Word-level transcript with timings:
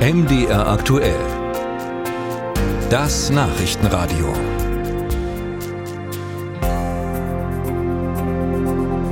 MDR 0.00 0.66
aktuell. 0.66 1.20
Das 2.88 3.28
Nachrichtenradio. 3.28 4.32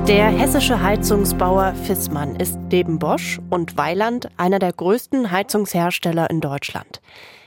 Der 0.06 0.28
hessische 0.28 0.80
Heizungsbauer 0.80 1.74
Fissmann 1.74 2.36
ist 2.36 2.58
neben 2.72 2.98
Bosch 2.98 3.38
und 3.50 3.76
Weiland 3.76 4.30
einer 4.38 4.58
der 4.58 4.72
größten 4.72 5.30
Heizungshersteller 5.30 6.30
in 6.30 6.40
Deutschland. 6.40 7.02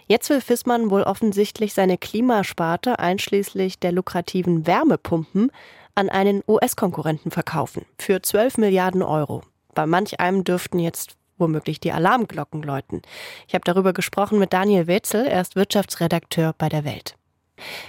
Jetzt 0.05 0.29
will 0.29 0.41
Fissmann 0.41 0.91
wohl 0.91 1.01
offensichtlich 1.01 1.73
seine 1.73 1.97
Klimasparte 1.97 2.99
einschließlich 2.99 3.79
der 3.79 3.91
lukrativen 3.91 4.67
Wärmepumpen 4.67 5.51
an 5.95 6.09
einen 6.09 6.43
US-Konkurrenten 6.47 7.31
verkaufen 7.31 7.87
für 7.97 8.21
12 8.21 8.59
Milliarden 8.59 9.01
Euro. 9.01 9.41
Bei 9.73 9.87
manch 9.87 10.19
einem 10.19 10.43
dürften 10.43 10.77
jetzt 10.77 11.17
womöglich 11.41 11.81
die 11.81 11.91
Alarmglocken 11.91 12.63
läuten. 12.63 13.01
Ich 13.47 13.53
habe 13.53 13.65
darüber 13.65 13.91
gesprochen 13.91 14.39
mit 14.39 14.53
Daniel 14.53 14.87
Wetzel, 14.87 15.25
er 15.25 15.41
ist 15.41 15.57
Wirtschaftsredakteur 15.57 16.55
bei 16.57 16.69
der 16.69 16.85
Welt. 16.85 17.17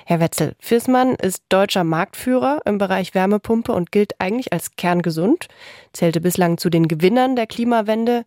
Herr 0.07 0.21
Wetzel, 0.21 0.55
Fissmann 0.59 1.15
ist 1.15 1.45
deutscher 1.49 1.85
Marktführer 1.85 2.61
im 2.65 2.79
Bereich 2.79 3.15
Wärmepumpe 3.15 3.73
und 3.73 3.93
gilt 3.93 4.21
eigentlich 4.21 4.53
als 4.53 4.77
kerngesund, 4.77 5.49
zählte 5.93 6.21
bislang 6.21 6.59
zu 6.59 6.69
den 6.69 6.89
Gewinnern 6.89 7.37
der 7.37 7.47
Klimawende. 7.47 8.25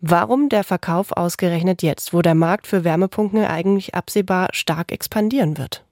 Warum 0.00 0.48
der 0.48 0.64
Verkauf 0.64 1.12
ausgerechnet 1.12 1.82
jetzt, 1.82 2.12
wo 2.12 2.20
der 2.20 2.34
Markt 2.34 2.66
für 2.66 2.84
Wärmepumpen 2.84 3.44
eigentlich 3.44 3.94
absehbar 3.94 4.48
stark 4.52 4.92
expandieren 4.92 5.56
wird? 5.56 5.84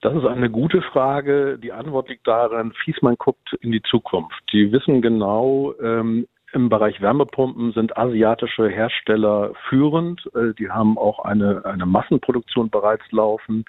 Das 0.00 0.14
ist 0.14 0.24
eine 0.24 0.48
gute 0.48 0.80
Frage. 0.80 1.58
Die 1.58 1.72
Antwort 1.72 2.08
liegt 2.08 2.26
darin, 2.28 2.72
Fiesmann 2.84 3.16
guckt 3.18 3.56
in 3.60 3.72
die 3.72 3.82
Zukunft. 3.82 4.40
Die 4.52 4.70
wissen 4.70 5.02
genau, 5.02 5.74
ähm, 5.82 6.28
im 6.52 6.68
Bereich 6.68 7.00
Wärmepumpen 7.00 7.72
sind 7.72 7.96
asiatische 7.96 8.68
Hersteller 8.68 9.52
führend. 9.68 10.28
Äh, 10.34 10.54
die 10.58 10.70
haben 10.70 10.96
auch 10.98 11.20
eine, 11.20 11.64
eine 11.64 11.86
Massenproduktion 11.86 12.70
bereits 12.70 13.04
laufen. 13.10 13.64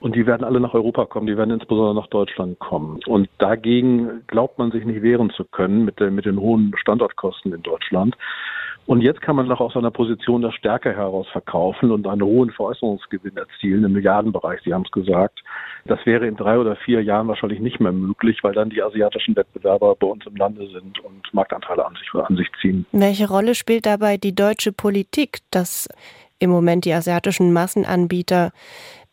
Und 0.00 0.16
die 0.16 0.26
werden 0.26 0.42
alle 0.42 0.58
nach 0.58 0.74
Europa 0.74 1.04
kommen, 1.04 1.28
die 1.28 1.36
werden 1.36 1.52
insbesondere 1.52 1.94
nach 1.94 2.08
Deutschland 2.08 2.58
kommen. 2.58 2.98
Und 3.06 3.28
dagegen 3.38 4.22
glaubt 4.26 4.58
man 4.58 4.72
sich 4.72 4.84
nicht 4.84 5.00
wehren 5.02 5.30
zu 5.30 5.44
können 5.44 5.84
mit, 5.84 6.00
der, 6.00 6.10
mit 6.10 6.24
den 6.24 6.40
hohen 6.40 6.74
Standortkosten 6.76 7.52
in 7.52 7.62
Deutschland. 7.62 8.16
Und 8.86 9.00
jetzt 9.00 9.22
kann 9.22 9.36
man 9.36 9.46
noch 9.46 9.60
aus 9.60 9.76
einer 9.76 9.92
Position 9.92 10.42
der 10.42 10.50
Stärke 10.50 10.92
heraus 10.92 11.28
verkaufen 11.28 11.92
und 11.92 12.08
einen 12.08 12.22
hohen 12.22 12.50
Veräußerungsgewinn 12.50 13.36
erzielen 13.36 13.84
im 13.84 13.92
Milliardenbereich. 13.92 14.60
Sie 14.64 14.74
haben 14.74 14.84
es 14.84 14.90
gesagt. 14.90 15.40
Das 15.84 15.98
wäre 16.06 16.26
in 16.26 16.36
drei 16.36 16.58
oder 16.58 16.76
vier 16.76 17.02
Jahren 17.02 17.28
wahrscheinlich 17.28 17.60
nicht 17.60 17.80
mehr 17.80 17.92
möglich, 17.92 18.38
weil 18.42 18.52
dann 18.52 18.70
die 18.70 18.82
asiatischen 18.82 19.34
Wettbewerber 19.34 19.96
bei 19.96 20.06
uns 20.06 20.24
im 20.26 20.36
Lande 20.36 20.68
sind 20.68 20.98
und 21.00 21.22
Marktanteile 21.32 21.84
an 21.84 21.94
sich, 21.96 22.08
an 22.14 22.36
sich 22.36 22.48
ziehen. 22.60 22.86
Welche 22.92 23.28
Rolle 23.28 23.54
spielt 23.54 23.86
dabei 23.86 24.16
die 24.16 24.34
deutsche 24.34 24.72
Politik, 24.72 25.38
dass 25.50 25.88
im 26.38 26.50
Moment 26.50 26.84
die 26.84 26.92
asiatischen 26.92 27.52
Massenanbieter 27.52 28.52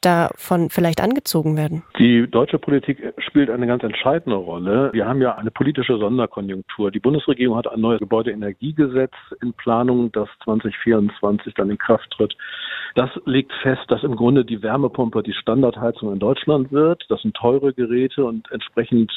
davon 0.02 0.70
vielleicht 0.70 1.02
angezogen 1.02 1.58
werden? 1.58 1.84
Die 1.98 2.28
deutsche 2.30 2.60
Politik 2.60 3.14
spielt 3.20 3.50
eine 3.50 3.68
ganz 3.68 3.84
entscheidende 3.84 4.38
Rolle. 4.38 4.90
Wir 4.94 5.06
haben 5.06 5.22
ja 5.22 5.36
eine 5.36 5.52
politische 5.52 5.98
Sonderkonjunktur. 5.98 6.92
Die 6.92 7.00
Bundesregierung 7.00 7.58
hat 7.58 7.68
ein 7.68 7.82
neues 7.82 8.00
Gebäudeenergiegesetz 8.00 9.14
in 9.42 9.54
Planung, 9.54 10.12
das 10.12 10.30
2024 10.44 11.54
dann 11.54 11.70
in 11.70 11.78
Kraft 11.78 12.10
tritt. 12.12 12.36
Das 12.96 13.10
legt 13.26 13.52
fest, 13.62 13.84
dass 13.90 14.04
im 14.04 14.16
Grunde 14.16 14.46
die 14.46 14.62
Wärmepumpe 14.64 15.22
die 15.24 15.34
Standardheizung 15.34 16.12
in 16.14 16.20
Deutschland 16.20 16.72
wird. 16.72 17.06
Das 17.10 17.22
sind 17.22 17.36
teure 17.36 17.74
Geräte 17.74 18.26
und 18.26 18.50
entsprechend 18.52 19.12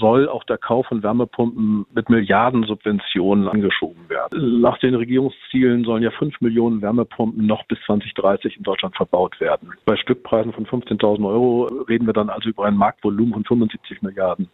soll 0.00 0.28
auch 0.28 0.44
der 0.44 0.58
Kauf 0.58 0.86
von 0.86 1.02
Wärmepumpen 1.02 1.86
mit 1.94 2.08
Milliardensubventionen 2.08 3.48
angeschoben 3.48 4.08
werden. 4.08 4.60
Nach 4.60 4.78
den 4.78 4.94
Regierungszielen 4.94 5.84
sollen 5.84 6.02
ja 6.02 6.10
fünf 6.12 6.40
Millionen 6.40 6.80
Wärmepumpen 6.80 7.44
noch 7.46 7.64
bis 7.66 7.78
2030 7.86 8.56
in 8.56 8.62
Deutschland 8.62 8.96
verbaut 8.96 9.40
werden. 9.40 9.72
Bei 9.84 9.96
Stück 9.96 10.17
Stückpreisen 10.18 10.52
von 10.52 10.66
15.000 10.66 11.26
Euro 11.26 11.64
reden 11.88 12.06
wir 12.06 12.12
dann 12.12 12.30
also 12.30 12.48
über 12.48 12.64
ein 12.64 12.76
Marktvolumen 12.76 13.32
von 13.32 13.44
75 13.44 14.02
Milliarden. 14.02 14.48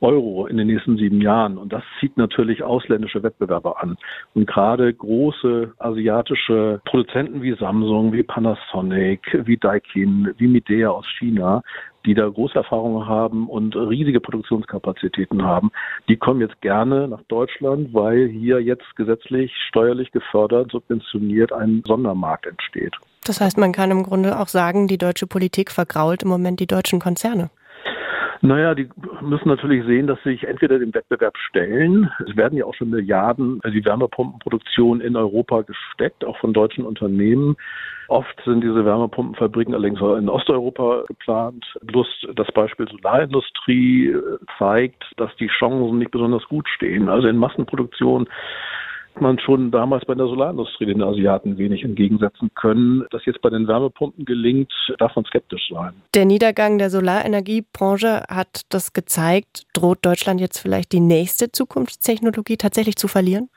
Euro 0.00 0.46
in 0.46 0.56
den 0.56 0.66
nächsten 0.66 0.96
sieben 0.96 1.20
Jahren. 1.20 1.58
Und 1.58 1.72
das 1.72 1.82
zieht 2.00 2.16
natürlich 2.16 2.62
ausländische 2.62 3.22
Wettbewerber 3.22 3.82
an. 3.82 3.96
Und 4.34 4.46
gerade 4.46 4.92
große 4.92 5.72
asiatische 5.78 6.80
Produzenten 6.84 7.42
wie 7.42 7.56
Samsung, 7.56 8.12
wie 8.12 8.22
Panasonic, 8.22 9.20
wie 9.46 9.56
Daikin, 9.56 10.34
wie 10.36 10.48
Midea 10.48 10.90
aus 10.90 11.06
China, 11.18 11.62
die 12.06 12.14
da 12.14 12.28
große 12.28 12.54
Erfahrungen 12.54 13.06
haben 13.06 13.48
und 13.48 13.74
riesige 13.76 14.20
Produktionskapazitäten 14.20 15.42
haben, 15.42 15.70
die 16.08 16.16
kommen 16.16 16.40
jetzt 16.40 16.60
gerne 16.60 17.08
nach 17.08 17.22
Deutschland, 17.28 17.94
weil 17.94 18.28
hier 18.28 18.60
jetzt 18.60 18.96
gesetzlich, 18.96 19.52
steuerlich 19.68 20.10
gefördert, 20.12 20.70
subventioniert 20.70 21.52
ein 21.52 21.82
Sondermarkt 21.86 22.46
entsteht. 22.46 22.94
Das 23.24 23.40
heißt, 23.40 23.56
man 23.56 23.72
kann 23.72 23.90
im 23.90 24.02
Grunde 24.02 24.38
auch 24.38 24.48
sagen, 24.48 24.86
die 24.86 24.98
deutsche 24.98 25.26
Politik 25.26 25.70
vergrault 25.70 26.22
im 26.22 26.28
Moment 26.28 26.60
die 26.60 26.66
deutschen 26.66 27.00
Konzerne. 27.00 27.50
Naja, 28.44 28.74
die 28.74 28.90
müssen 29.22 29.48
natürlich 29.48 29.86
sehen, 29.86 30.06
dass 30.06 30.18
sie 30.22 30.32
sich 30.32 30.46
entweder 30.46 30.78
dem 30.78 30.92
Wettbewerb 30.92 31.34
stellen. 31.48 32.10
Es 32.28 32.36
werden 32.36 32.58
ja 32.58 32.66
auch 32.66 32.74
schon 32.74 32.90
Milliarden 32.90 33.58
in 33.64 33.72
die 33.72 33.82
Wärmepumpenproduktion 33.82 35.00
in 35.00 35.16
Europa 35.16 35.62
gesteckt, 35.62 36.26
auch 36.26 36.36
von 36.36 36.52
deutschen 36.52 36.84
Unternehmen. 36.84 37.56
Oft 38.08 38.38
sind 38.44 38.62
diese 38.62 38.84
Wärmepumpenfabriken 38.84 39.72
allerdings 39.72 39.98
in 39.98 40.28
Osteuropa 40.28 41.04
geplant. 41.08 41.64
Plus 41.86 42.06
das 42.36 42.52
Beispiel 42.52 42.86
Solarindustrie 42.86 44.14
zeigt, 44.58 45.02
dass 45.16 45.34
die 45.36 45.48
Chancen 45.48 45.98
nicht 45.98 46.10
besonders 46.10 46.44
gut 46.44 46.68
stehen. 46.68 47.08
Also 47.08 47.28
in 47.28 47.38
Massenproduktion 47.38 48.28
man 49.20 49.38
schon 49.38 49.70
damals 49.70 50.04
bei 50.04 50.14
der 50.14 50.26
Solarindustrie 50.26 50.86
den 50.86 51.02
Asiaten 51.02 51.58
wenig 51.58 51.82
entgegensetzen 51.84 52.50
können. 52.54 53.04
Dass 53.10 53.24
jetzt 53.26 53.40
bei 53.42 53.50
den 53.50 53.68
Wärmepumpen 53.68 54.24
gelingt, 54.24 54.72
darf 54.98 55.14
man 55.16 55.24
skeptisch 55.24 55.68
sein. 55.70 55.94
Der 56.14 56.24
Niedergang 56.24 56.78
der 56.78 56.90
Solarenergiebranche 56.90 58.24
hat 58.28 58.62
das 58.70 58.92
gezeigt. 58.92 59.64
Droht 59.72 59.98
Deutschland 60.02 60.40
jetzt 60.40 60.58
vielleicht 60.58 60.92
die 60.92 61.00
nächste 61.00 61.50
Zukunftstechnologie 61.50 62.56
tatsächlich 62.56 62.96
zu 62.96 63.08
verlieren? 63.08 63.48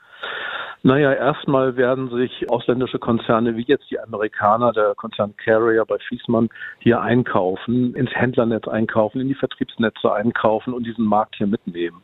Naja, 0.84 1.12
erstmal 1.12 1.76
werden 1.76 2.08
sich 2.08 2.48
ausländische 2.48 3.00
Konzerne 3.00 3.56
wie 3.56 3.64
jetzt 3.66 3.90
die 3.90 3.98
Amerikaner, 3.98 4.72
der 4.72 4.94
Konzern 4.94 5.34
Carrier 5.36 5.84
bei 5.84 5.98
Fiesmann 5.98 6.48
hier 6.78 7.00
einkaufen, 7.00 7.94
ins 7.94 8.14
Händlernetz 8.14 8.68
einkaufen, 8.68 9.20
in 9.20 9.28
die 9.28 9.34
Vertriebsnetze 9.34 10.12
einkaufen 10.12 10.72
und 10.72 10.86
diesen 10.86 11.04
Markt 11.04 11.34
hier 11.36 11.48
mitnehmen. 11.48 12.02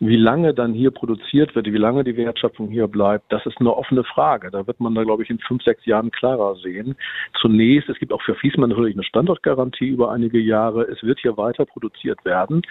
Wie 0.00 0.16
lange 0.16 0.54
dann 0.54 0.74
hier 0.74 0.90
produziert 0.90 1.54
wird, 1.54 1.66
wie 1.66 1.78
lange 1.78 2.02
die 2.02 2.16
Wertschöpfung 2.16 2.68
hier 2.68 2.88
bleibt, 2.88 3.32
das 3.32 3.46
ist 3.46 3.60
eine 3.60 3.74
offene 3.74 4.02
Frage. 4.02 4.50
Da 4.50 4.66
wird 4.66 4.80
man 4.80 4.94
da, 4.94 5.04
glaube 5.04 5.22
ich, 5.22 5.30
in 5.30 5.38
fünf, 5.38 5.62
sechs 5.62 5.86
Jahren 5.86 6.10
klarer 6.10 6.56
sehen. 6.56 6.96
Zunächst, 7.40 7.88
es 7.88 7.98
gibt 7.98 8.12
auch 8.12 8.22
für 8.22 8.34
Fiesmann 8.34 8.70
natürlich 8.70 8.96
eine 8.96 9.04
Standortgarantie 9.04 9.88
über 9.88 10.10
einige 10.10 10.40
Jahre. 10.40 10.82
Es 10.82 11.02
wird 11.04 11.20
hier 11.20 11.36
weiter 11.36 11.64
produziert 11.64 12.24
werden. 12.24 12.62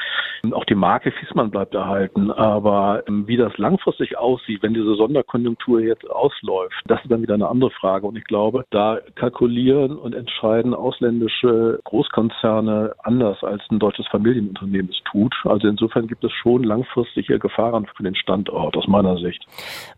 Auch 0.52 0.66
die 0.66 0.76
Marke 0.76 1.12
Fiesmann 1.12 1.50
bleibt 1.50 1.74
erhalten. 1.74 2.30
Aber 2.30 3.04
ähm, 3.08 3.26
wie 3.28 3.38
das 3.38 3.58
langfristig 3.58 4.18
aussieht, 4.18 4.62
wenn 4.62 4.74
diese 4.74 4.96
Sonderkonjunktur 4.96 5.44
Konjunktur 5.45 5.81
jetzt 5.81 6.09
ausläuft, 6.09 6.73
das 6.88 7.00
ist 7.03 7.11
dann 7.11 7.22
wieder 7.22 7.35
eine 7.35 7.47
andere 7.47 7.69
Frage. 7.69 8.07
Und 8.07 8.17
ich 8.17 8.23
glaube, 8.23 8.66
da 8.72 9.00
kalkulieren 9.16 9.95
und 9.95 10.16
entscheiden 10.16 10.73
ausländische 10.73 11.79
Großkonzerne 11.83 12.95
anders 13.03 13.44
als 13.44 13.61
ein 13.69 13.78
deutsches 13.78 14.07
Familienunternehmen 14.07 14.89
es 14.89 15.00
tut. 15.11 15.35
Also 15.44 15.67
insofern 15.67 16.07
gibt 16.07 16.23
es 16.23 16.31
schon 16.31 16.63
langfristige 16.63 17.38
Gefahren 17.38 17.88
für 17.95 18.03
den 18.03 18.16
Standort 18.16 18.75
aus 18.75 18.88
meiner 18.88 19.17
Sicht. 19.17 19.45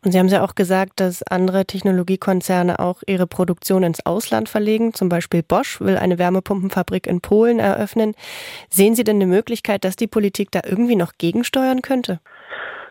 Und 0.03 0.11
Sie 0.11 0.19
haben 0.19 0.27
ja 0.27 0.43
auch 0.43 0.55
gesagt, 0.55 0.99
dass 0.99 1.23
andere 1.23 1.65
Technologiekonzerne 1.65 2.79
auch 2.79 3.01
ihre 3.07 3.27
Produktion 3.27 3.83
ins 3.83 4.05
Ausland 4.05 4.49
verlegen. 4.49 4.93
Zum 4.93 5.07
Beispiel 5.07 5.43
Bosch 5.43 5.79
will 5.79 5.97
eine 5.97 6.19
Wärmepumpenfabrik 6.19 7.07
in 7.07 7.21
Polen 7.21 7.59
eröffnen. 7.59 8.15
Sehen 8.69 8.95
Sie 8.95 9.05
denn 9.05 9.15
eine 9.17 9.27
Möglichkeit, 9.27 9.85
dass 9.85 9.95
die 9.95 10.07
Politik 10.07 10.51
da 10.51 10.61
irgendwie 10.65 10.95
noch 10.95 11.13
gegensteuern 11.17 11.81
könnte? 11.81 12.19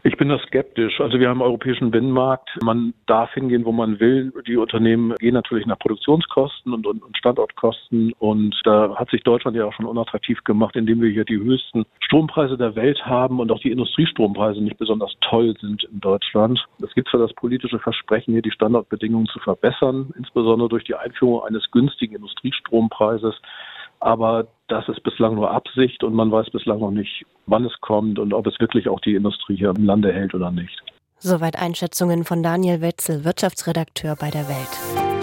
Ich 0.03 0.17
bin 0.17 0.29
da 0.29 0.39
skeptisch. 0.41 1.01
Also 1.01 1.19
wir 1.19 1.29
haben 1.29 1.41
einen 1.41 1.49
europäischen 1.49 1.91
Binnenmarkt. 1.91 2.51
Man 2.63 2.95
darf 3.07 3.33
hingehen, 3.33 3.65
wo 3.65 3.73
man 3.73 3.99
will. 3.99 4.33
Die 4.47 4.57
Unternehmen 4.57 5.15
gehen 5.17 5.35
natürlich 5.35 5.67
nach 5.67 5.79
Produktionskosten 5.79 6.73
und, 6.73 6.87
und, 6.87 7.03
und 7.03 7.17
Standortkosten. 7.17 8.13
Und 8.19 8.55
da 8.65 8.95
hat 8.97 9.11
sich 9.11 9.23
Deutschland 9.23 9.57
ja 9.57 9.65
auch 9.65 9.73
schon 9.73 9.87
unattraktiv 9.87 10.43
gemacht, 10.45 10.77
indem 10.77 11.01
wir 11.01 11.11
hier 11.11 11.25
die 11.25 11.39
höchsten 11.39 11.85
Strompreise 12.01 12.57
der 12.57 12.77
Welt 12.77 13.05
haben 13.05 13.41
und 13.41 13.51
auch 13.51 13.61
die 13.61 13.71
Industriestrompreise 13.71 14.61
nicht 14.63 14.79
besonders 14.79 15.13
toll 15.21 15.57
sind 15.61 15.85
in 15.85 16.01
Deutschland. 16.01 16.65
Es 16.83 16.93
gibt 16.95 17.09
zwar 17.09 17.21
das 17.21 17.33
politische 17.35 17.79
Versprechen, 17.79 18.33
hier 18.33 18.43
die 18.43 18.51
Standortbedingungen 18.51 19.27
zu 19.27 19.39
verbessern, 19.41 20.13
insbesondere 20.17 20.69
durch 20.69 20.85
die 20.85 20.95
Einführung 20.95 21.43
eines 21.43 21.71
günstigen 21.71 22.17
Industriestrompreises. 22.17 23.35
Aber 24.01 24.47
das 24.69 24.89
ist 24.89 25.03
bislang 25.03 25.35
nur 25.35 25.51
Absicht 25.51 26.03
und 26.05 26.15
man 26.15 26.31
weiß 26.31 26.51
bislang 26.51 26.81
noch 26.81 26.91
nicht, 26.91 27.25
wann 27.47 27.65
es 27.65 27.81
kommt 27.81 28.19
und 28.19 28.35
ob 28.35 28.47
es 28.47 28.59
wirklich 28.61 28.89
auch 28.89 29.01
die 29.01 29.15
Industrie 29.15 29.57
hier 29.57 29.71
im 29.77 29.85
Lande 29.85 30.13
hält 30.13 30.35
oder 30.35 30.51
nicht. 30.51 30.83
Soweit 31.19 31.57
Einschätzungen 31.57 32.25
von 32.25 32.43
Daniel 32.43 32.81
Wetzel, 32.83 33.25
Wirtschaftsredakteur 33.25 34.17
bei 34.17 34.31
der 34.31 34.49
Welt. 34.49 35.16